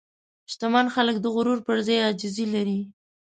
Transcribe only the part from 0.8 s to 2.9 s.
خلک د غرور پر ځای عاجزي لري.